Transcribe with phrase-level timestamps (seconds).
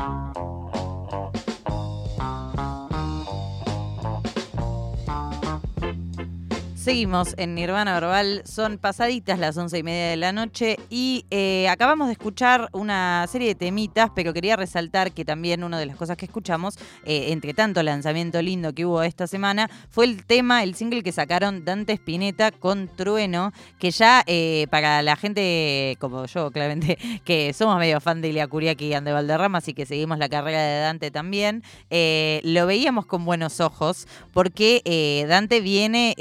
[0.00, 0.59] Thank you.
[6.80, 11.68] Seguimos en Nirvana Verbal, son pasaditas las once y media de la noche y eh,
[11.68, 15.96] acabamos de escuchar una serie de temitas, pero quería resaltar que también una de las
[15.96, 20.62] cosas que escuchamos, eh, entre tanto lanzamiento lindo que hubo esta semana, fue el tema,
[20.62, 26.24] el single que sacaron Dante Spinetta con Trueno, que ya eh, para la gente como
[26.24, 30.16] yo, claramente, que somos medio fan de Ilia Curiaki y Ande Valderrama, así que seguimos
[30.16, 36.14] la carrera de Dante también, lo veíamos con buenos ojos, porque Dante viene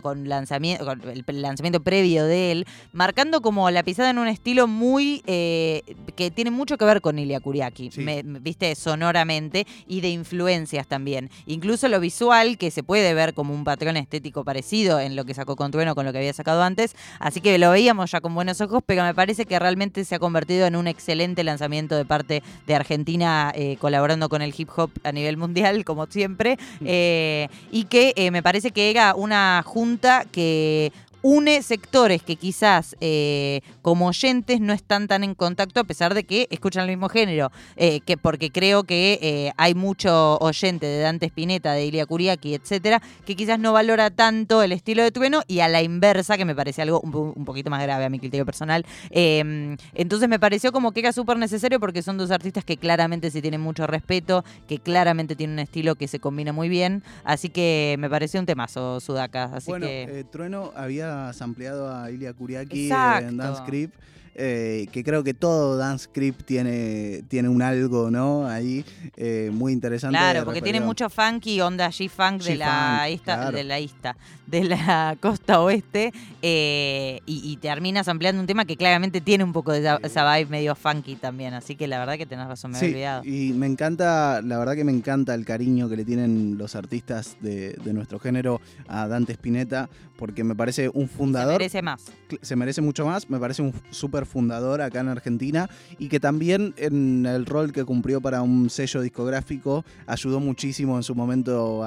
[0.00, 4.66] con, lanzamiento, con el lanzamiento previo de él, marcando como la pisada en un estilo
[4.66, 5.82] muy eh,
[6.16, 7.90] que tiene mucho que ver con Ilya Kuriaki,
[8.40, 11.30] viste, sonoramente y de influencias también.
[11.46, 15.34] Incluso lo visual, que se puede ver como un patrón estético parecido en lo que
[15.34, 16.94] sacó con Trueno con lo que había sacado antes.
[17.18, 20.18] Así que lo veíamos ya con buenos ojos, pero me parece que realmente se ha
[20.18, 24.90] convertido en un excelente lanzamiento de parte de Argentina, eh, colaborando con el hip hop
[25.04, 26.58] a nivel mundial, como siempre.
[26.80, 26.84] Mm.
[26.86, 29.85] Eh, y que me parece que era una junta
[30.32, 30.92] que
[31.26, 36.22] une sectores que quizás eh, como oyentes no están tan en contacto a pesar de
[36.22, 41.00] que escuchan el mismo género, eh, que porque creo que eh, hay mucho oyente de
[41.00, 45.42] Dante Spinetta, de Ilia Kuriaki, etcétera, que quizás no valora tanto el estilo de Trueno
[45.48, 48.46] y a la inversa, que me parece algo un, poquito más grave a mi criterio
[48.46, 48.86] personal.
[49.10, 53.32] Em, entonces me pareció como que era súper necesario porque son dos artistas que claramente
[53.32, 57.48] se tienen mucho respeto, que claramente tienen un estilo que se combina muy bien, así
[57.48, 59.50] que me pareció un temazo, Sudaka.
[59.56, 60.24] Así bueno, que...
[60.30, 63.92] Trueno había ampliado a Ilya Kuriaki en Dance Creep.
[64.38, 68.46] Eh, que creo que todo Dance Creep tiene, tiene un algo, ¿no?
[68.46, 68.84] Ahí
[69.16, 70.18] eh, muy interesante.
[70.18, 74.14] Claro, porque tiene mucho funky, onda G-Funk de, la ista, de la ista,
[74.46, 79.72] de la costa oeste, eh, y, terminas ampliando un tema que claramente tiene un poco
[79.72, 82.84] de esa, vibe medio funky también, así que la verdad que tenés razón, me he
[82.84, 83.24] olvidado.
[83.24, 87.38] Y me encanta, la verdad que me encanta el cariño que le tienen los artistas
[87.40, 91.54] de, de nuestro género a Dante Spinetta, porque me parece un fundador.
[91.54, 92.04] Se merece más.
[92.42, 95.68] Se merece mucho más, me parece un súper fundador acá en Argentina
[95.98, 101.02] y que también en el rol que cumplió para un sello discográfico ayudó muchísimo en
[101.02, 101.84] su momento,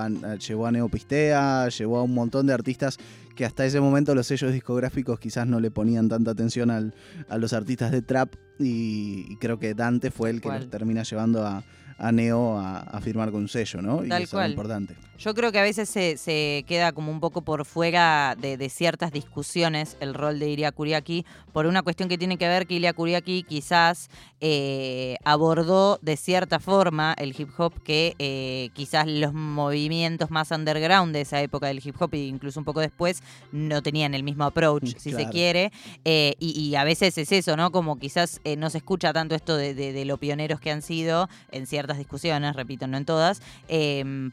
[0.48, 2.98] llevó a Neopistea, llevó a un montón de artistas
[3.40, 7.54] que hasta ese momento los sellos discográficos quizás no le ponían tanta atención a los
[7.54, 11.64] artistas de trap y, creo que Dante fue el que los termina llevando a,
[12.12, 14.04] Neo a, firmar con un sello, ¿no?
[14.04, 14.98] y eso es importante.
[15.20, 19.98] Yo creo que a veces se, queda como un poco por fuera de, ciertas discusiones
[20.00, 23.44] el rol de Iria Kuriaki por una cuestión que tiene que ver que Iria Kuriaki
[23.44, 30.52] quizás eh, abordó de cierta forma el hip hop que eh, quizás los movimientos más
[30.52, 34.24] underground de esa época del hip hop e incluso un poco después no tenían el
[34.24, 35.72] mismo approach, mm, si se quiere.
[36.06, 37.72] Eh, y, a veces es eso, ¿no?
[37.72, 41.66] Como quizás no se escucha tanto esto de, de, lo pioneros que han sido en
[41.68, 43.42] ciertas discusiones, repito, no en todas,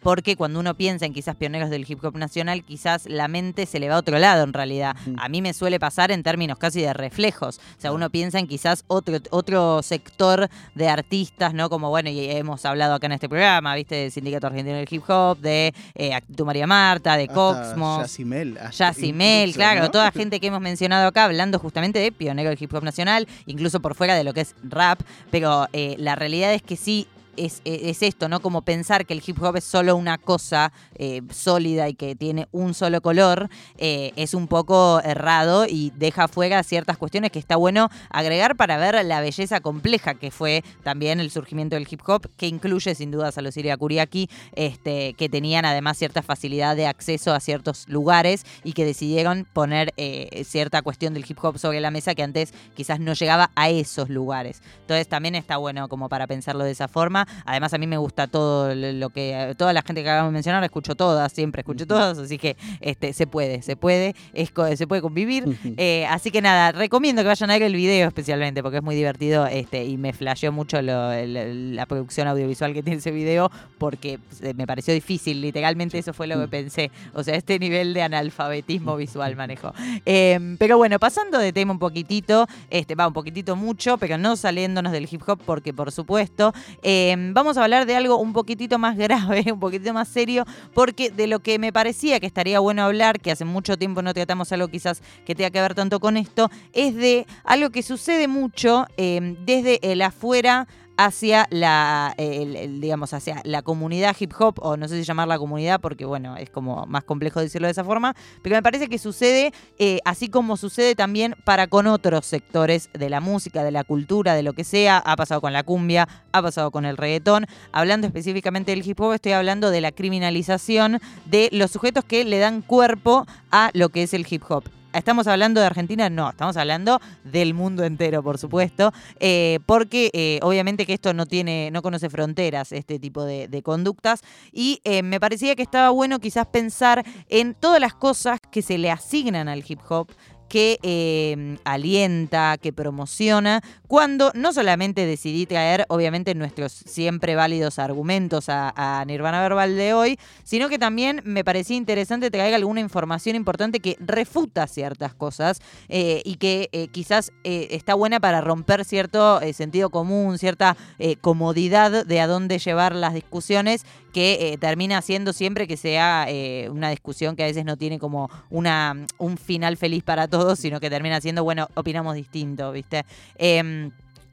[0.02, 3.80] porque cuando uno piensa en quizás pioneros del hip hop nacional, quizás la mente se
[3.80, 4.96] le va a otro lado en realidad.
[5.18, 7.58] A mí me suele pasar en términos casi de reflejos.
[7.58, 11.68] O sea, uno piensa en quizás otro, otro sector de artistas, ¿no?
[11.70, 13.94] Como, bueno, y hemos hablado acá en este programa, ¿viste?
[13.96, 18.00] Del Sindicato Argentino del Hip Hop, de eh, Actitud María Marta, de Coxmo.
[18.00, 18.58] Yacimel.
[18.88, 19.90] Yacimel, claro.
[19.90, 23.80] Toda gente que hemos mencionado acá hablando justamente de pionero del hip hop nacional, incluso
[23.80, 25.00] por fuera de lo que es rap.
[25.30, 27.62] Pero eh, la realidad es que sí es,
[28.02, 28.40] esto, ¿no?
[28.40, 32.48] Como pensar que el hip hop es solo una cosa eh, sólida y que tiene
[32.52, 33.48] un solo color,
[33.78, 38.76] eh, es un poco errado y deja fuera ciertas cuestiones que está bueno agregar para
[38.76, 43.10] ver la belleza compleja que fue también el surgimiento del hip hop, que incluye sin
[43.10, 47.88] dudas a los Iria Kuriaki, este, que tenían además cierta facilidad de acceso a ciertos
[47.88, 52.22] lugares y que decidieron poner eh, cierta cuestión del hip hop sobre la mesa que
[52.22, 54.62] antes quizás no llegaba a esos lugares.
[54.80, 57.25] Entonces también está bueno como para pensarlo de esa forma.
[57.44, 59.54] Además, a mí me gusta todo lo que.
[59.56, 63.12] Toda la gente que acabamos de mencionar, escucho todas, siempre escucho todas, así que este,
[63.12, 65.44] se puede, se puede, es, se puede convivir.
[65.76, 68.94] Eh, así que nada, recomiendo que vayan a ver el video especialmente, porque es muy
[68.94, 74.18] divertido este, y me flasheó mucho la producción audiovisual que tiene ese video, porque
[74.54, 76.90] me pareció difícil, literalmente eso fue lo que pensé.
[77.14, 79.72] O sea, este nivel de analfabetismo visual manejo.
[80.04, 84.36] Em, pero bueno, pasando de tema un poquitito, este, va un poquitito mucho, pero no
[84.36, 86.52] saliéndonos del hip hop, porque por supuesto.
[86.82, 90.44] Eh, Em, vamos a hablar de algo un poquitito más grave, un poquitito más serio,
[90.74, 94.12] porque de lo que me parecía que estaría bueno hablar, que hace mucho tiempo no
[94.12, 98.28] tratamos algo quizás que tenga que ver tanto con esto, es de algo que sucede
[98.28, 100.66] mucho em, desde el afuera
[100.96, 106.04] hacia la, digamos, hacia la comunidad hip hop, o no sé si llamarla comunidad porque,
[106.04, 110.00] bueno, es como más complejo decirlo de esa forma, pero me parece que sucede eh,
[110.04, 114.42] así como sucede también para con otros sectores de la música, de la cultura, de
[114.42, 118.72] lo que sea, ha pasado con la cumbia, ha pasado con el reggaetón, hablando específicamente
[118.72, 123.26] del hip hop, estoy hablando de la criminalización de los sujetos que le dan cuerpo
[123.50, 124.64] a lo que es el hip hop.
[124.96, 126.08] ¿Estamos hablando de Argentina?
[126.08, 131.26] No, estamos hablando del mundo entero, por supuesto, eh, porque eh, obviamente que esto no
[131.26, 134.22] tiene, no conoce fronteras, este tipo de, conductas,
[134.52, 138.78] y eh, me parecía que estaba bueno quizás pensar en todas las cosas que se
[138.78, 140.08] le asignan al hip hop
[140.48, 148.46] que em, alienta, que promociona, cuando no solamente decidí traer, obviamente, nuestros siempre válidos argumentos
[148.48, 153.80] a, Nirvana Verbal de hoy, sino que también me parecía interesante traer alguna información importante
[153.80, 159.40] que refuta ciertas cosas eh, y que eh, quizás eh, está buena para romper cierto
[159.52, 160.76] sentido común, cierta
[161.20, 163.84] comodidad de a dónde llevar las discusiones
[164.16, 166.26] que termina siendo siempre que sea
[166.70, 170.80] una discusión que a veces no tiene como una, un final feliz para todos sino
[170.80, 173.04] que termina siendo, bueno, opinamos distinto, ¿viste?
[173.36, 173.90] Em,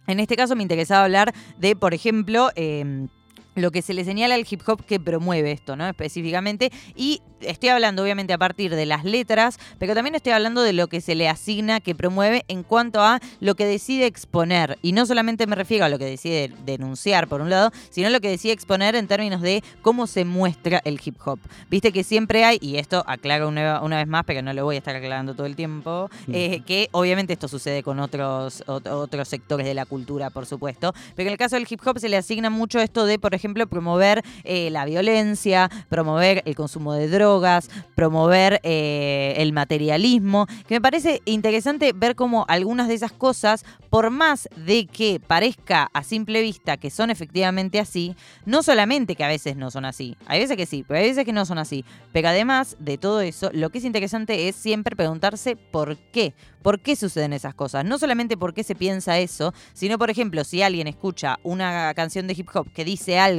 [0.07, 3.09] en este caso me interesaba hablar de, por ejemplo, em,
[3.55, 5.87] lo que se le señala al hip hop que promueve esto, ¿no?
[5.87, 6.71] Específicamente.
[6.95, 10.87] Y estoy hablando obviamente a partir de las letras, pero también estoy hablando de lo
[10.87, 14.77] que se le asigna que promueve en cuanto a lo que decide exponer.
[14.81, 18.21] Y no solamente me refiero a lo que decide denunciar, por un lado, sino lo
[18.21, 21.39] que decide exponer en términos de cómo se muestra el hip hop.
[21.69, 24.79] Viste que siempre hay, y esto aclaro una, vez más, pero no lo voy a
[24.79, 29.73] estar aclarando todo el tiempo, eh, que obviamente esto sucede con otros, otros sectores de
[29.73, 32.79] la cultura, por supuesto, pero en el caso del hip hop se le asigna mucho
[32.79, 39.33] esto de, por ejemplo, promover eh, la violencia, promover el consumo de drogas, promover eh,
[39.37, 44.87] el materialismo, que me parece interesante ver cómo algunas de esas cosas, por más de
[44.87, 49.71] que parezca a simple vista que son efectivamente así, no solamente que a veces no
[49.71, 52.77] son así, hay veces que sí, pero hay veces que no son así, pero además
[52.79, 57.33] de todo eso, lo que es interesante es siempre preguntarse por qué, por qué suceden
[57.33, 61.39] esas cosas, no solamente por qué se piensa eso, sino por ejemplo, si alguien escucha
[61.43, 63.32] una canción de hip hop que dice algo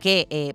[0.00, 0.54] que eh,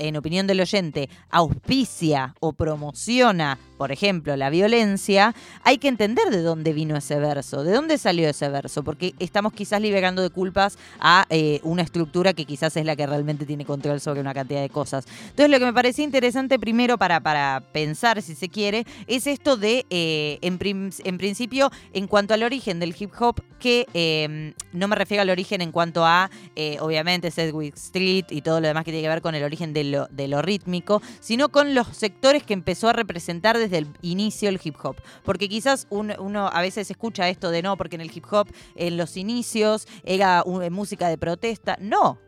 [0.00, 5.34] en opinión del oyente auspicia o promociona, por ejemplo, la violencia,
[5.64, 9.52] hay que entender de dónde vino ese verso, de dónde salió ese verso, porque estamos
[9.52, 13.64] quizás liberando de culpas a eh, una estructura que quizás es la que realmente tiene
[13.64, 15.04] control sobre una cantidad de cosas.
[15.30, 19.56] Entonces, lo que me parece interesante primero para, para pensar, si se quiere, es esto
[19.56, 20.58] de, eh, en,
[21.18, 25.60] principio, en cuanto al origen del hip hop, que em, no me refiero al origen
[25.60, 29.22] en cuanto a, eh, obviamente, Sedgwick Street y todo lo demás que tiene que ver
[29.22, 32.92] con el origen de lo, de lo rítmico, sino con los sectores que empezó a
[32.92, 34.96] representar desde el inicio el hip hop.
[35.24, 38.96] Porque quizás uno a veces escucha esto de no, porque en el hip hop en
[38.96, 41.76] los inicios era música de protesta.
[41.80, 42.18] No,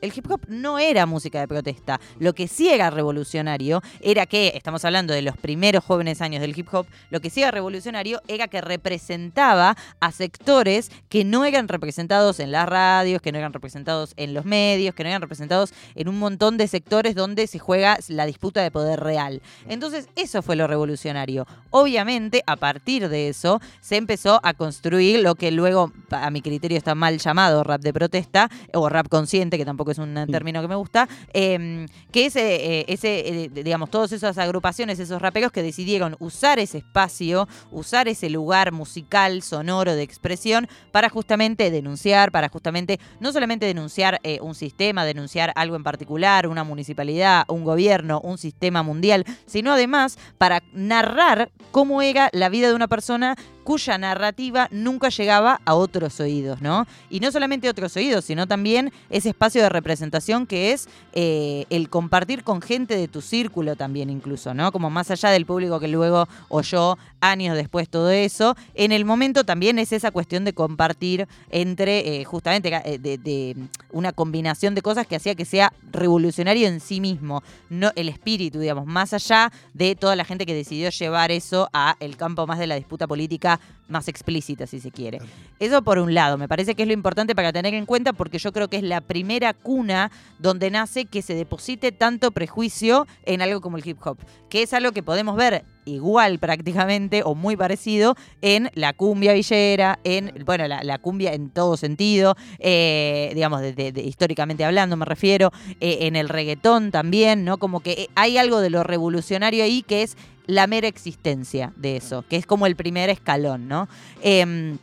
[0.00, 2.00] el hip hop no era música de protesta.
[2.18, 6.58] Lo que sí era revolucionario era que, estamos hablando de los primeros jóvenes años del
[6.58, 11.68] hip hop, lo que sí era revolucionario era que representaba a sectores que no eran
[11.68, 15.72] representados en las radios, que no eran representados en los medios, que no eran representados
[15.94, 19.42] en un montón de sectores donde se juega la disputa de poder real.
[19.68, 21.46] Entonces, eso fue lo revolucionario.
[21.70, 26.78] Obviamente, a partir de eso, se empezó a construir lo que luego, a mi criterio,
[26.78, 30.68] está mal llamado rap de protesta, o rap consciente, que tampoco es un término que
[30.68, 35.62] me gusta, em, que es eh, ese, eh, digamos, todas esas agrupaciones, esos raperos que
[35.62, 42.48] decidieron usar ese espacio, usar ese lugar musical, sonoro, de expresión, para justamente denunciar, para
[42.48, 48.20] justamente no solamente denunciar eh, un sistema, denunciar algo en particular, una municipalidad, un gobierno,
[48.22, 53.36] un sistema mundial, sino además para narrar cómo era la vida de una persona
[53.68, 56.86] cuya narrativa nunca llegaba a otros oídos, ¿no?
[57.10, 61.90] Y no solamente otros oídos, sino también ese espacio de representación que es eh, el
[61.90, 64.72] compartir con gente de tu círculo también incluso, ¿no?
[64.72, 69.44] Como más allá del público que luego oyó años después todo eso, en el momento
[69.44, 73.54] también es esa cuestión de compartir entre eh, justamente eh, de,
[73.90, 78.60] una combinación de cosas que hacía que sea revolucionario en sí mismo, no el espíritu,
[78.60, 82.58] digamos, más allá de toda la gente que decidió llevar eso a el campo más
[82.58, 83.57] de la disputa política
[83.88, 85.18] más explícita, si se quiere.
[85.58, 88.38] Eso por un lado, me parece que es lo importante para tener en cuenta porque
[88.38, 93.42] yo creo que es la primera cuna donde nace que se deposite tanto prejuicio en
[93.42, 94.18] algo como el hip hop,
[94.50, 99.98] que es algo que podemos ver igual prácticamente o muy parecido en la cumbia villera,
[100.04, 105.50] en, bueno, la, cumbia en todo sentido, eh, digamos, de, históricamente hablando me refiero,
[105.80, 107.56] eh, en el reggaetón también, ¿no?
[107.56, 110.16] Como que hay algo de lo revolucionario ahí que es
[110.48, 113.88] la mera existencia de eso, que es como el primer escalón, ¿no?
[114.22, 114.78] Em,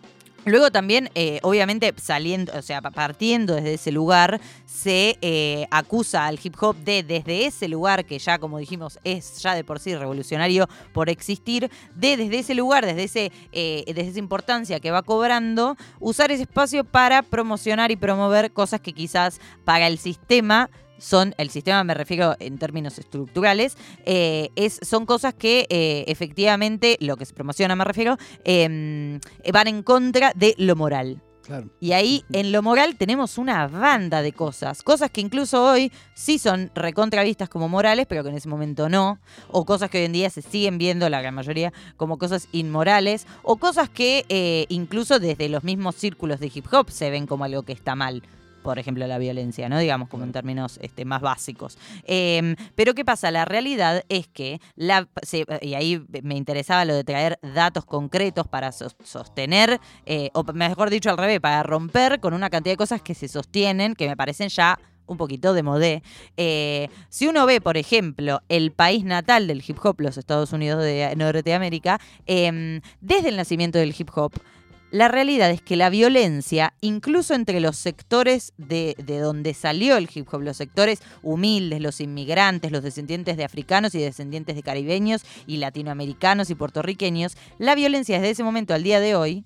[0.45, 6.39] Luego también, eh, obviamente, saliendo, o sea, partiendo desde ese lugar, se eh, acusa al
[6.41, 9.95] hip hop de, desde ese lugar, que ya, como dijimos, es ya de por sí
[9.95, 15.01] revolucionario por existir, de desde ese lugar, desde, ese, eh, desde esa importancia que va
[15.01, 21.33] cobrando, usar ese espacio para promocionar y promover cosas que quizás para el sistema son,
[21.37, 27.17] el sistema me refiero en términos estructurales, eh, es, son cosas que eh, efectivamente, lo
[27.17, 29.19] que se promociona me refiero, em,
[29.51, 31.21] van en contra de lo moral.
[31.79, 34.81] Y ahí en lo moral tenemos una banda de cosas.
[34.83, 39.19] Cosas que incluso hoy sí son recontravistas como morales, pero que en ese momento no.
[39.49, 43.27] O cosas que hoy en día se siguen viendo, la gran mayoría, como cosas inmorales.
[43.43, 47.43] O cosas que eh, incluso desde los mismos círculos de hip hop se ven como
[47.43, 48.23] algo que está mal
[48.65, 49.77] por ejemplo, la violencia, ¿no?
[49.77, 51.77] Digamos, como en términos este, más básicos.
[52.03, 53.29] Em, pero ¿qué pasa?
[53.29, 55.07] La realidad es que, la,
[55.61, 61.11] y ahí me interesaba lo de traer datos concretos para sostener, eh, o mejor dicho
[61.11, 64.49] al revés, para romper con una cantidad de cosas que se sostienen, que me parecen
[64.49, 66.03] ya un poquito de modé.
[66.35, 70.81] Eh, si uno ve, por ejemplo, el país natal del hip hop, los Estados Unidos
[70.81, 74.33] de Norteamérica, em, desde el nacimiento del hip hop,
[74.91, 80.27] la realidad es que la violencia, incluso entre los sectores de, donde salió el hip
[80.31, 85.57] hop, los sectores humildes, los inmigrantes, los descendientes de africanos y descendientes de caribeños y
[85.57, 89.43] latinoamericanos y puertorriqueños, la violencia desde ese momento al día de hoy,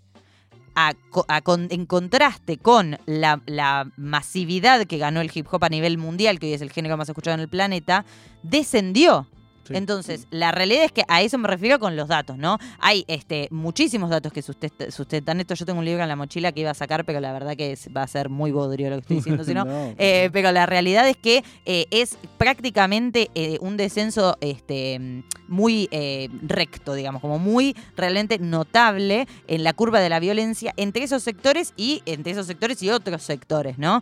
[1.70, 6.48] en contraste con la, la masividad que ganó el hip hop a nivel mundial, que
[6.48, 8.06] hoy es el género más escuchado en el planeta,
[8.44, 9.28] descendió.
[9.70, 12.58] Entonces, la realidad es que a eso me refiero con los datos, ¿no?
[12.80, 15.54] Hay este, muchísimos datos que sustentan esto.
[15.54, 17.78] Yo tengo un libro en la mochila que iba a sacar, pero la verdad que
[17.96, 19.66] va a ser muy bodrio lo que estoy diciendo, si no.
[19.98, 25.90] Eh, pero la realidad es que eh, es prácticamente eh, un descenso este, muy
[26.44, 31.74] recto, digamos, como muy realmente notable en la curva de la violencia entre esos sectores
[31.76, 34.02] y entre esos sectores y otros sectores, ¿no?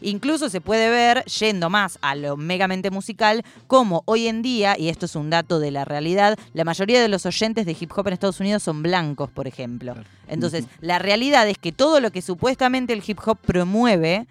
[0.00, 4.88] incluso se puede ver, yendo más a lo megamente musical, como hoy en día y
[4.88, 8.08] esto es un dato de la realidad, la mayoría de los oyentes de hip hop
[8.08, 9.94] en Estados Unidos son blancos, por ejemplo.
[10.28, 14.26] Entonces, la realidad es que todo lo que supuestamente el hip hop promueve,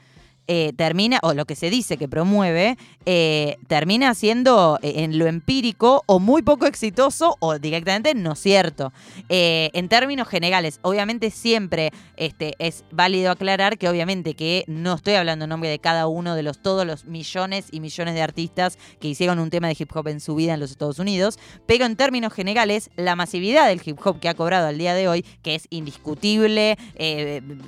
[0.47, 5.25] eh, termina, o lo que se dice que promueve, eh, termina siendo eh, en lo
[5.25, 8.93] empírico o muy poco exitoso o directamente no cierto.
[9.27, 15.45] en términos generales, obviamente siempre este, es válido aclarar que obviamente que no estoy hablando
[15.45, 19.07] en nombre de cada uno de los todos los millones y millones de artistas que
[19.07, 21.95] hicieron un tema de hip hop en su vida en los Estados Unidos, pero en
[21.95, 25.55] términos generales, la masividad del hip hop que ha cobrado al día de hoy, que
[25.55, 26.77] es indiscutible,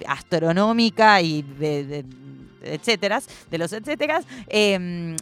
[0.07, 1.43] astronómica y
[2.67, 5.15] etcétera, de los etcéteras, em,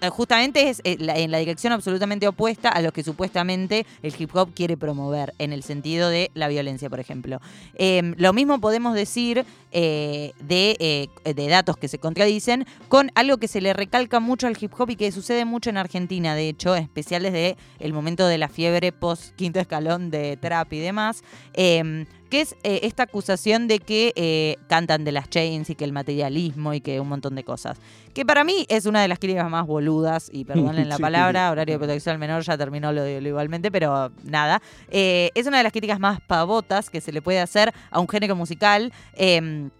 [0.00, 4.34] eh, justamente es eh, en la dirección absolutamente opuesta a lo que supuestamente el hip
[4.34, 7.40] hop quiere promover, en el sentido de la violencia, por ejemplo.
[7.74, 13.48] Em, lo mismo podemos decir eh, de, de, datos que se contradicen con algo que
[13.48, 16.76] se le recalca mucho al hip hop y que sucede mucho en Argentina, de hecho,
[16.76, 22.06] especial desde el momento de la fiebre post quinto escalón de trap y demás em,
[22.34, 25.92] que es eh, esta acusación de que eh, cantan de las chains y que el
[25.92, 27.78] materialismo y que un montón de cosas.
[28.12, 31.76] Que para mí es una de las críticas más boludas, y perdonen la palabra, horario
[31.76, 34.60] de protección al menor, ya terminó lo, lo igualmente, pero nada.
[34.90, 38.08] Eh, es una de las críticas más pavotas que se le puede hacer a un
[38.08, 38.92] género musical.
[39.12, 39.70] Em,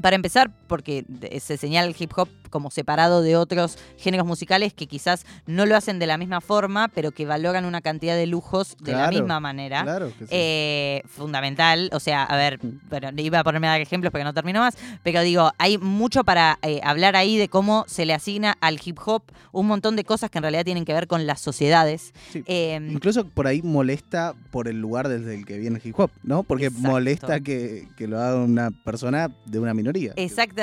[0.00, 1.04] para empezar, porque
[1.38, 5.76] se señala el hip hop como separado de otros géneros musicales que quizás no lo
[5.76, 9.38] hacen de la misma forma, pero que valoran una cantidad de lujos de la misma
[9.38, 9.84] manera.
[9.84, 10.30] Claro que sí.
[10.32, 11.90] Eh, fundamental.
[11.92, 12.58] O sea, a ver,
[12.90, 16.24] bueno, iba a ponerme a dar ejemplos porque no termino más, pero digo, hay mucho
[16.24, 20.02] para eh, hablar ahí de cómo se le asigna al hip hop un montón de
[20.02, 22.12] cosas que en realidad tienen que ver con las sociedades.
[22.46, 26.10] Em, Incluso por ahí molesta por el lugar desde el que viene el hip hop,
[26.24, 26.42] ¿no?
[26.42, 30.12] Porque molesta que, que, lo haga una persona de una minoría.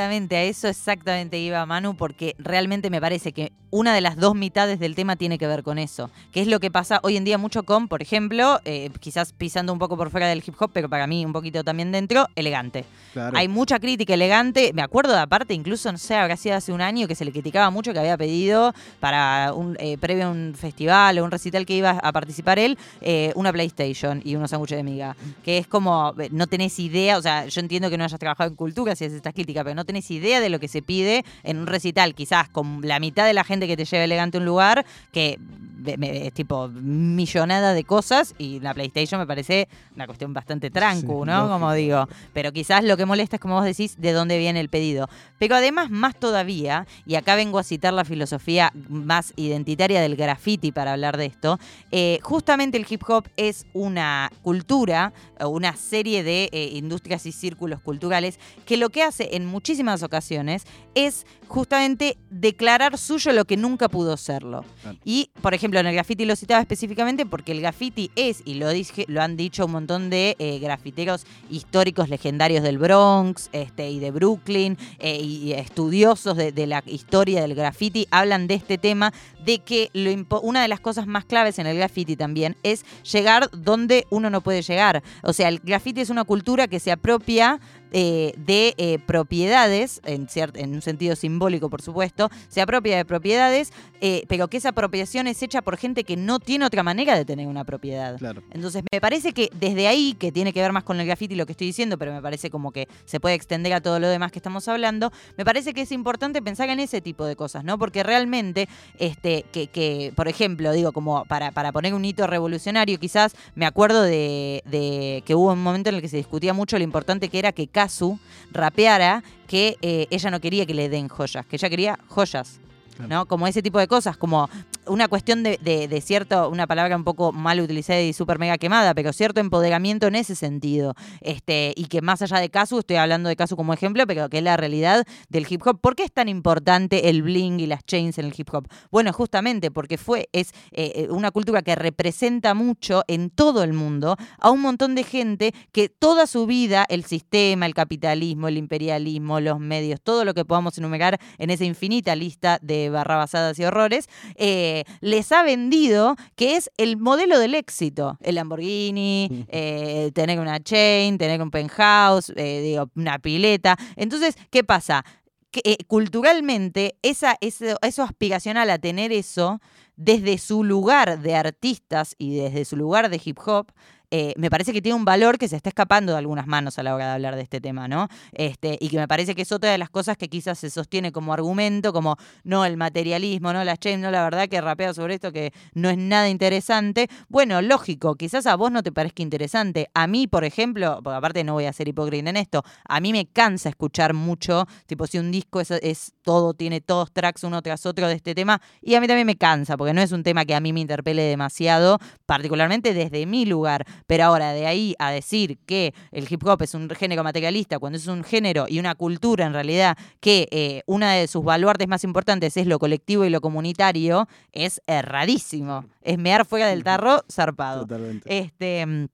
[0.02, 4.36] Exactamente, a eso exactamente iba Manu porque realmente me parece que una de las dos
[4.36, 7.24] mitades del tema tiene que ver con eso, que es lo que pasa hoy en
[7.24, 10.70] día mucho con, por ejemplo, eh, quizás pisando un poco por fuera del hip hop,
[10.74, 12.86] pero para mí un poquito también dentro, elegante.
[13.34, 16.82] Hay mucha crítica elegante, me acuerdo de aparte, incluso, no sé, habrá sido hace un
[16.82, 20.54] año que se le criticaba mucho que había pedido para un eh, previo a un
[20.56, 24.78] festival o un recital que iba a participar él, eh, una PlayStation y unos sándwiches
[24.78, 28.20] de miga, que es como, no tenés idea, o sea, yo entiendo que no hayas
[28.20, 30.82] trabajado en cultura si es esta crítica, pero no tenés idea de lo que se
[30.82, 34.38] pide en un recital, quizás con la mitad de la gente que te lleve elegante
[34.38, 35.40] a un lugar, que
[35.86, 41.32] es tipo millonada de cosas y la PlayStation me parece una cuestión bastante trancu, Sí,
[41.32, 41.50] ¿no?
[41.50, 42.08] Como digo.
[42.34, 45.10] Pero quizás lo que molesta es, como vos decís, de dónde viene el pedido.
[45.40, 50.72] Pero además, más todavía, y acá vengo a citar la filosofía más identitaria del graffiti
[50.72, 51.60] para hablar de esto,
[51.92, 57.32] eh, justamente el hip hop es una cultura, o una serie de eh, industrias y
[57.32, 63.58] círculos culturales que lo que hace en muchísimas ocasiones es justamente declarar suyo lo que
[63.58, 64.64] nunca pudo serlo.
[64.82, 64.98] Claro.
[65.04, 68.70] Y, por ejemplo, en el graffiti lo citaba específicamente porque el graffiti es, y lo,
[68.70, 74.00] dije, lo han dicho un montón de eh, grafiteros históricos legendarios del Bronx este, y
[74.00, 79.14] de Brooklyn, eh, y estudiosos de, de la historia del graffiti, hablan de este tema,
[79.44, 83.50] de que lo una de las cosas más claves en el graffiti también es llegar
[83.52, 85.04] donde uno no puede llegar.
[85.24, 87.60] O sea, el graffiti es una cultura que se apropia
[87.92, 93.72] eh, de eh, propiedades, en, en un sentido simbólico, por supuesto, se apropia de propiedades,
[94.02, 97.26] eh, pero que esa apropiación es hecha por gente que no tiene otra manera de
[97.26, 98.18] tener una propiedad.
[98.18, 98.44] Claro.
[98.52, 101.46] Entonces, me parece que desde ahí, que tiene que ver más con el graffiti lo
[101.46, 104.32] que estoy diciendo, pero me parece como que se puede extender a todo lo demás
[104.32, 107.78] que estamos hablando, me parece que es importante pensar en ese tipo de cosas, ¿no?
[107.78, 108.68] Porque realmente,
[109.00, 113.66] este, que, que, por ejemplo, digo, como para, para poner un hito revolucionario, quizás me
[113.66, 117.30] acuerdo de, de que hubo un momento en el que se discutía mucho lo importante
[117.30, 118.20] que era que Kazu
[118.52, 122.60] rapeara que eh, ella no quería que le den joyas, que ella quería joyas.
[123.08, 123.26] ¿No?
[123.26, 124.50] Como ese tipo de cosas, como
[124.86, 129.14] una cuestión de cierto, una palabra un poco mal utilizada y súper mega quemada, pero
[129.14, 130.96] cierto empoderamiento en ese sentido.
[131.22, 134.40] Este, y que más allá de Casu, estoy hablando de Casu como ejemplo, pero que
[134.40, 135.80] es la realidad del hip hop.
[135.80, 138.68] ¿Por qué es tan importante el bling y las chains en el hip hop?
[138.92, 143.74] Bueno, justamente porque fue, es eh, eh, una cultura que representa mucho en todo el
[143.74, 148.58] mundo a un montón de gente que toda su vida el sistema, el capitalismo, el
[148.58, 153.64] imperialismo, los medios, todo lo que podamos enumerar en esa infinita lista de barrabasadas y
[153.66, 158.18] horrores, eh, les ha vendido que es el modelo del éxito.
[158.22, 163.78] El Lamborghini, eh, tener una chain, tener un penthouse, eh, digo, una pileta.
[163.96, 165.04] Entonces, ¿qué pasa?
[165.52, 169.60] Que, eh, culturalmente, esa, eso, eso aspiracional a tener eso,
[169.96, 173.72] desde su lugar de artistas y desde su lugar de hip hop,
[174.12, 176.84] eh, me parece que tiene un valor que se está escapando de algunas manos a
[176.84, 178.10] la hora de hablar de este tema, ¿no?
[178.34, 181.14] Este, y que me parece que es otra de las cosas que quizás se sostiene
[181.14, 185.16] como argumento, como no el materialismo, no las chains, no la verdad que rapea sobre
[185.16, 187.08] esto que no es nada interesante.
[187.30, 189.90] Bueno, lógico, quizás a vos no te parezca interesante.
[189.94, 193.14] A mí, por ejemplo, porque aparte no voy a ser hipócrita en esto, a mí
[193.14, 197.62] me cansa escuchar mucho, tipo si un disco es, es todo, tiene todos tracks uno
[197.62, 200.24] tras otro de este tema, y a mí también me cansa, porque no es un
[200.24, 203.86] tema que a mí me interpele demasiado, particularmente desde mi lugar.
[204.08, 207.98] Pero ahora, de ahí a decir que el hip hop es un género materialista, cuando
[207.98, 212.04] es un género y una cultura en realidad que eh, una de sus baluartes más
[212.04, 215.86] importantes es lo colectivo y lo comunitario, es erradísimo.
[216.02, 217.82] Es mear fuera del tarro zarpado.
[217.82, 218.38] Totalmente.
[218.38, 219.10] Este.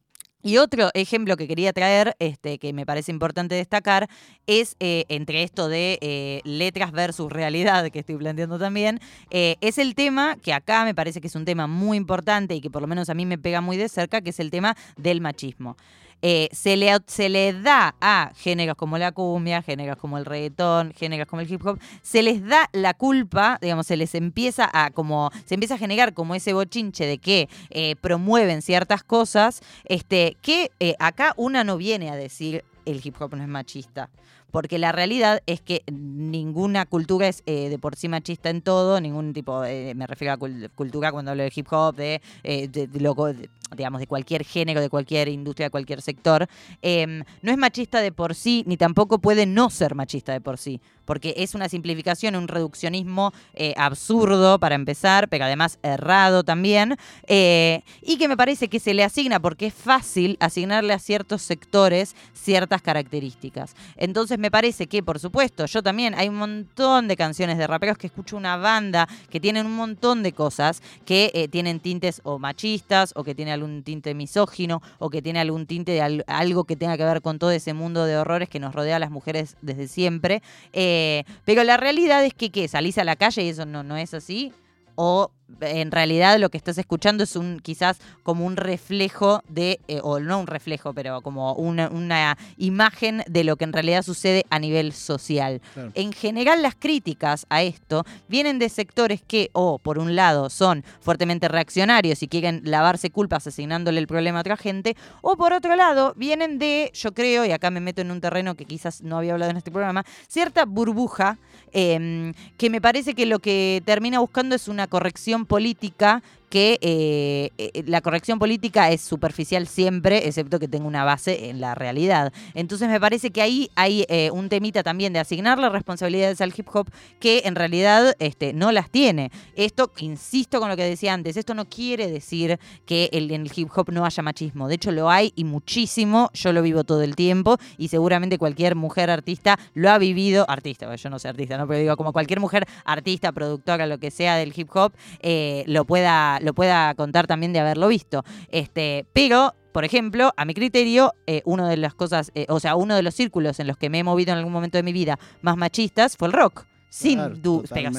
[0.47, 4.07] Y otro ejemplo que quería traer, este, que me parece importante destacar,
[4.45, 9.77] es eh, entre esto de eh, letras versus realidad que estoy planteando también, eh, es
[9.77, 12.81] el tema que acá me parece que es un tema muy importante y que por
[12.81, 15.75] lo menos a mí me pega muy de cerca, que es el tema del machismo.
[16.21, 20.91] Eh, se, le, se le da a géneros como la cumbia, géneros como el reggaetón,
[20.93, 24.89] géneros como el hip hop, se les da la culpa, digamos, se les empieza a
[24.91, 30.37] como, se empieza a generar como ese bochinche de que eh, promueven ciertas cosas, este,
[30.41, 34.09] que eh, acá una no viene a decir el hip hop no es machista.
[34.49, 39.01] Porque la realidad es que ninguna cultura es eh, de por sí machista en todo,
[39.01, 42.69] ningún tipo, eh, me refiero a cul- cultura cuando hablo de hip hop, de, eh,
[42.69, 46.47] de- de loco- de- digamos, de cualquier género, de cualquier industria, de cualquier sector.
[46.81, 50.57] Em, no es machista de por sí, ni tampoco puede no ser machista de por
[50.57, 50.79] sí.
[51.05, 56.97] Porque es una simplificación, un reduccionismo eh, absurdo para empezar, pero además errado también.
[57.27, 61.41] eh, y que me parece que se le asigna, porque es fácil asignarle a ciertos
[61.41, 63.75] sectores ciertas características.
[63.95, 67.97] Entonces me parece que, por supuesto, yo también hay un montón de canciones de raperos
[67.97, 72.39] que escucho una banda que tienen un montón de cosas que eh, tienen tintes o
[72.39, 76.63] machistas o que tiene algún tinte misógino o que tiene algún tinte de al- algo
[76.63, 79.11] que tenga que ver con todo ese mundo de horrores que nos rodea a las
[79.11, 80.41] mujeres desde siempre.
[80.73, 82.67] Eh, pero la realidad es que, ¿qué?
[82.67, 84.53] Salís a la calle y eso no, no es así.
[84.95, 85.31] O
[85.61, 90.19] en realidad lo que estás escuchando es un quizás como un reflejo de, eh, o
[90.19, 94.59] no un reflejo, pero como una, una imagen de lo que en realidad sucede a
[94.59, 95.61] nivel social.
[95.73, 95.91] Claro.
[95.95, 100.83] En general las críticas a esto vienen de sectores que, o por un lado, son
[100.99, 105.75] fuertemente reaccionarios y quieren lavarse culpas asignándole el problema a otra gente, o por otro
[105.75, 109.17] lado, vienen de, yo creo, y acá me meto en un terreno que quizás no
[109.17, 111.37] había hablado en este programa, cierta burbuja
[111.73, 117.51] eh, que me parece que lo que termina buscando es una corrección política que eh,
[117.57, 122.31] eh, la corrección política es superficial siempre, excepto que tenga una base en la realidad.
[122.53, 126.67] Entonces me parece que ahí hay eh, un temita también de asignarle responsabilidades al hip
[126.73, 129.31] hop que en realidad este, no las tiene.
[129.55, 133.69] Esto, insisto con lo que decía antes, esto no quiere decir que en el hip
[133.75, 134.67] hop no haya machismo.
[134.67, 136.29] De hecho, lo hay y muchísimo.
[136.33, 140.45] Yo lo vivo todo el tiempo y seguramente cualquier mujer artista lo ha vivido.
[140.49, 141.67] Artista, yo no soy artista, ¿no?
[141.67, 145.85] Pero digo, como cualquier mujer artista, productora, lo que sea del hip hop, eh, lo,
[145.85, 148.23] pueda, lo pueda contar también de haberlo visto.
[148.49, 152.75] Este, pero por ejemplo, a mi criterio, eh, una de las cosas, eh, o sea,
[152.75, 154.91] uno de los círculos en los que me he movido en algún momento de mi
[154.91, 156.65] vida más machistas fue el rock.
[156.89, 157.19] Sin,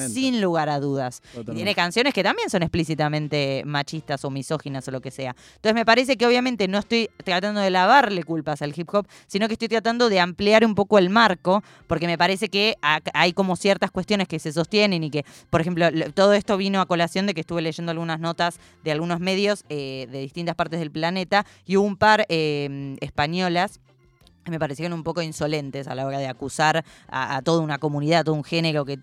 [0.09, 1.21] sin lugar a dudas.
[1.53, 5.35] tiene canciones que también son explícitamente machistas o misóginas o lo que sea.
[5.55, 9.47] Entonces me parece que obviamente no estoy tratando de lavarle culpas al hip hop, sino
[9.47, 13.55] que estoy tratando de ampliar un poco el marco, porque me parece que hay como
[13.55, 17.33] ciertas cuestiones que se sostienen y que, por ejemplo, todo esto vino a colación de
[17.33, 21.77] que estuve leyendo algunas notas de algunos medios eh, de distintas partes del planeta y
[21.77, 23.79] hubo un par eh, españolas
[24.45, 28.23] me parecieron un poco insolentes a la hora de acusar a, toda una comunidad, a
[28.23, 28.97] todo un género que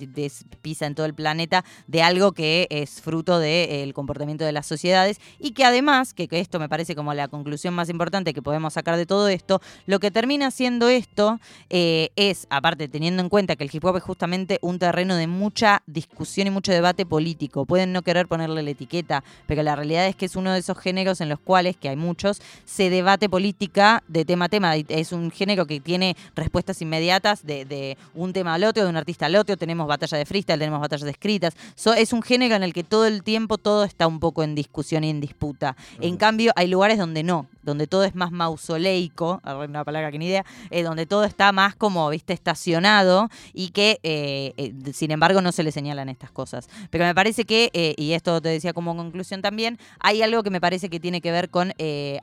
[0.63, 5.21] pisa en todo el planeta de algo que es fruto del comportamiento de las sociedades
[5.39, 8.97] y que además, que, esto me parece como la conclusión más importante que podemos sacar
[8.97, 13.65] de todo esto, lo que termina siendo esto eh, es, aparte teniendo en cuenta que
[13.65, 17.93] el hip hop es justamente un terreno de mucha discusión y mucho debate político, pueden
[17.93, 21.21] no querer ponerle la etiqueta, pero la realidad es que es uno de esos géneros
[21.21, 25.26] en los cuales, que hay muchos, se debate política de tema a tema, es un
[25.31, 29.57] género que tiene respuestas inmediatas de, un tema al otro, de un artista al otro.
[29.57, 31.55] Tenemos batalla de freestyle, tenemos batallas de escritas.
[31.97, 35.05] es un género en el que todo el tiempo todo está un poco en discusión
[35.05, 35.77] y en disputa.
[36.01, 40.27] En cambio, hay lugares donde no, donde todo es más mausoleico, una palabra que ni
[40.27, 45.43] idea, eh, donde todo está más como, viste, estacionado y que, eh, eh, sin embargo,
[45.43, 46.69] no se le señalan estas cosas.
[46.91, 50.61] Pero me parece que, y esto te decía como conclusión también, hay algo que me
[50.61, 51.73] parece que tiene que ver con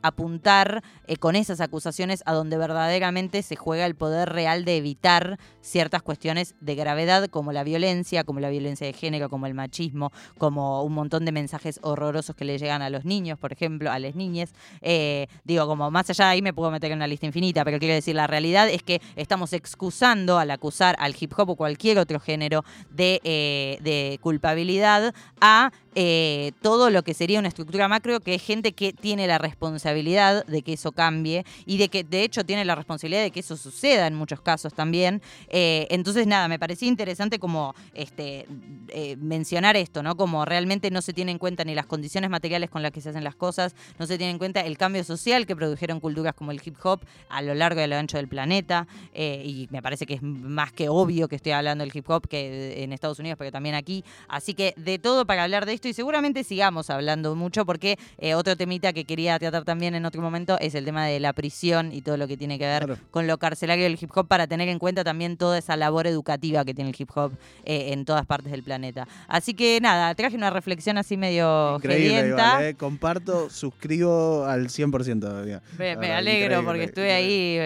[0.01, 0.83] apuntar
[1.19, 2.92] con esas acusaciones a donde verdaderamente
[3.41, 8.39] se juega el poder real de evitar ciertas cuestiones de gravedad como la violencia, como
[8.39, 12.57] la violencia de género, como el machismo, como un montón de mensajes horrorosos que le
[12.57, 14.53] llegan a los niños, por ejemplo, a las niñas.
[14.81, 17.79] Eh, digo, como más allá de ahí me puedo meter en una lista infinita, pero
[17.79, 21.97] quiero decir, la realidad es que estamos excusando al acusar al hip hop o cualquier
[21.99, 28.35] otro género de, eh, culpabilidad a eh, todo lo que sería una estructura macro, que
[28.35, 32.43] es gente que tiene la responsabilidad de que eso cambie y de que de hecho
[32.43, 35.21] tiene la responsabilidad de que eso suceda en muchos casos también.
[35.49, 38.45] Eh, entonces, nada, me parecía interesante como este,
[38.89, 40.15] eh, mencionar esto, ¿no?
[40.15, 43.09] Como realmente no se tiene en cuenta ni las condiciones materiales con las que se
[43.09, 46.51] hacen las cosas, no se tiene en cuenta el cambio social que produjeron culturas como
[46.51, 48.87] el hip hop a lo largo y a lo ancho del planeta.
[49.15, 52.83] y me parece que es más que obvio que estoy hablando del hip hop que
[52.83, 54.03] en Estados Unidos, pero también aquí.
[54.27, 58.35] Así que de todo para hablar de esto y seguramente sigamos hablando mucho porque eh,
[58.35, 61.91] otro temita que quería tratar también en otro momento es el tema de la prisión
[61.93, 62.72] y todo lo que tiene que ver
[63.11, 66.65] con lo carcelario del hip hop para tener en cuenta también toda esa labor educativa
[66.65, 67.33] que tiene el hip hop
[67.65, 69.07] eh, en todas partes del planeta.
[69.27, 72.75] Así que nada, traje una reflexión así medio Increíble, eh.
[72.75, 75.61] Comparto, suscribo al 100% todavía.
[75.77, 77.59] Me, alegro porque estuve ahí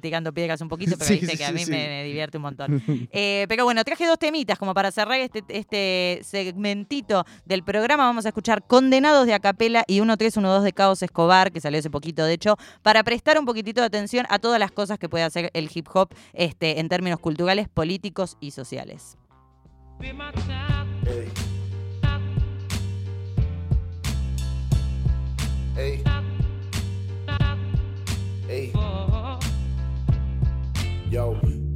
[0.00, 2.82] tirando piedras un poquito, pero dice que a mí me, divierte un montón.
[3.48, 8.28] pero bueno, traje dos temitas como para cerrar este, este segmentito del programa vamos a
[8.28, 12.56] escuchar Condenados de Acapela y 1312 de Caos Escobar, que salió hace poquito, de hecho,
[12.82, 15.88] para prestar un poquitito de atención a todas las cosas que puede hacer el hip
[15.94, 19.16] hop este, en términos culturales, políticos y sociales.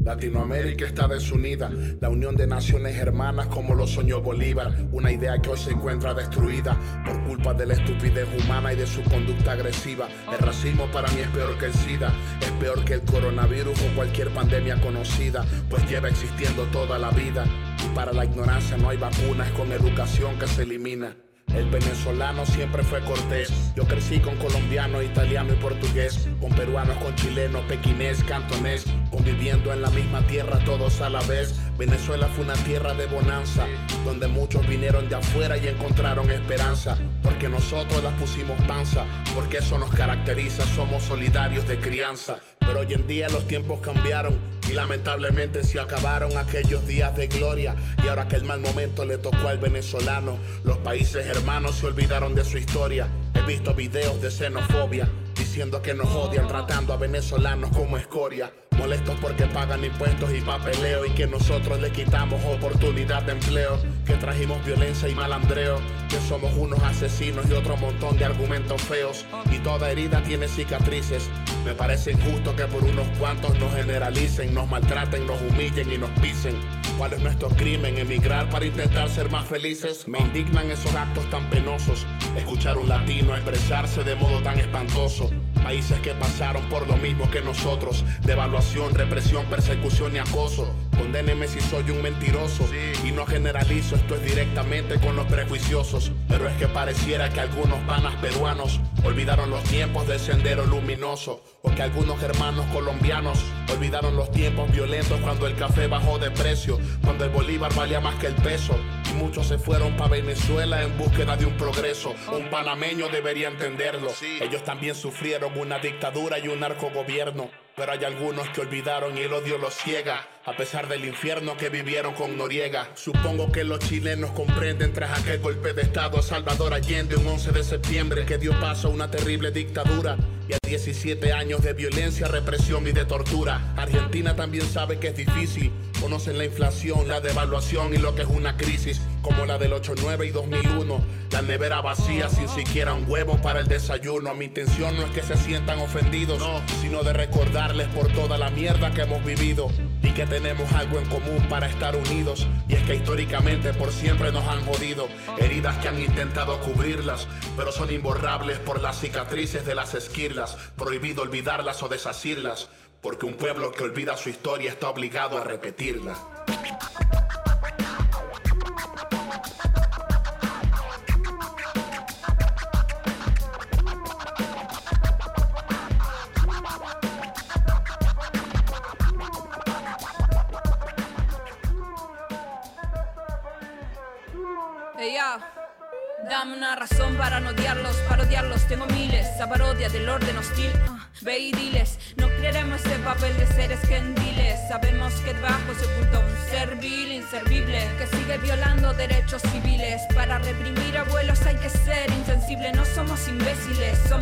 [0.06, 1.68] Latinoamérica está desunida,
[2.00, 6.14] la unión de naciones hermanas como lo soñó Bolívar, una idea que hoy se encuentra
[6.14, 10.06] destruida por culpa de la estupidez humana y de su conducta agresiva.
[10.32, 13.96] El racismo para mí es peor que el SIDA, es peor que el coronavirus o
[13.96, 17.44] cualquier pandemia conocida, pues lleva existiendo toda la vida.
[17.84, 21.16] Y para la ignorancia no hay vacunas, con educación que se elimina.
[21.54, 23.72] El venezolano siempre fue cortés.
[23.74, 26.28] Yo crecí con colombiano, italiano y portugués.
[26.40, 28.84] Con peruanos, con chilenos, pequinés, cantonés.
[29.10, 31.54] Conviviendo en la misma tierra todos a la vez.
[31.78, 33.66] Venezuela fue una tierra de bonanza.
[34.04, 36.96] Donde muchos vinieron de afuera y encontraron esperanza.
[37.22, 39.04] Porque nosotros las pusimos panza.
[39.34, 40.64] Porque eso nos caracteriza.
[40.74, 42.38] Somos solidarios de crianza.
[42.58, 44.36] Pero hoy en día los tiempos cambiaron
[44.68, 47.76] y lamentablemente se acabaron aquellos días de gloria.
[48.02, 52.34] Y ahora que el mal momento le tocó al venezolano, los países hermanos se olvidaron
[52.34, 53.06] de su historia.
[53.34, 55.08] He visto videos de xenofobia
[55.56, 58.52] diciendo que nos odian, tratando a venezolanos como escoria.
[58.76, 64.12] Molestos porque pagan impuestos y papeleo y que nosotros le quitamos oportunidad de empleo, que
[64.16, 65.78] trajimos violencia y malandreo,
[66.10, 71.30] que somos unos asesinos y otro montón de argumentos feos y toda herida tiene cicatrices.
[71.64, 76.10] Me parece injusto que por unos cuantos nos generalicen, nos maltraten, nos humillen y nos
[76.20, 76.54] pisen.
[76.98, 77.96] ¿Cuál es nuestro crimen?
[77.96, 80.06] Emigrar para intentar ser más felices.
[80.06, 82.06] Me indignan esos actos tan penosos.
[82.36, 85.30] Escuchar un latino expresarse de modo tan espantoso.
[85.66, 88.04] Países que pasaron por lo mismo que nosotros.
[88.22, 90.72] Devaluación, represión, persecución y acoso.
[90.96, 92.64] Condéneme si soy un mentiroso.
[93.04, 96.12] Y no generalizo, esto es directamente con los prejuiciosos.
[96.28, 101.42] Pero es que pareciera que algunos panas peruanos olvidaron los tiempos del sendero luminoso.
[101.62, 103.40] O que algunos hermanos colombianos
[103.74, 106.78] olvidaron los tiempos violentos cuando el café bajó de precio.
[107.02, 108.78] Cuando el bolívar valía más que el peso.
[109.16, 112.14] Muchos se fueron para Venezuela en búsqueda de un progreso.
[112.30, 114.10] Un panameño debería entenderlo.
[114.40, 117.50] Ellos también sufrieron una dictadura y un narcogobierno.
[117.76, 121.68] Pero hay algunos que olvidaron y el odio los ciega, a pesar del infierno que
[121.68, 122.88] vivieron con Noriega.
[122.94, 127.52] Supongo que los chilenos comprenden tras aquel golpe de Estado a Salvador Allende un 11
[127.52, 130.16] de septiembre que dio paso a una terrible dictadura
[130.48, 133.74] y a 17 años de violencia, represión y de tortura.
[133.76, 138.28] Argentina también sabe que es difícil, conocen la inflación, la devaluación y lo que es
[138.28, 141.00] una crisis, como la del 89 y 2001.
[141.32, 144.32] La nevera vacía sin siquiera un huevo para el desayuno.
[144.34, 146.40] Mi intención no es que se sientan ofendidos,
[146.80, 149.68] sino de recordarles por toda la mierda que hemos vivido
[150.00, 152.46] y que tenemos algo en común para estar unidos.
[152.68, 155.08] Y es que históricamente por siempre nos han jodido.
[155.38, 160.56] Heridas que han intentado cubrirlas, pero son imborrables por las cicatrices de las esquirlas.
[160.76, 162.68] Prohibido olvidarlas o desasirlas,
[163.02, 166.35] porque un pueblo que olvida su historia está obligado a repetirla.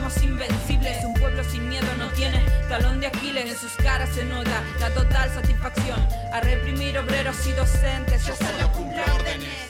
[0.04, 1.04] Somos invencibles.
[1.04, 3.46] Un pueblo sin miedo no tiene talón de Aquiles.
[3.46, 6.06] En sus caras se nota la total satisfacción.
[6.32, 9.63] A reprimir obreros y docentes, yo solo cumplo órdenes.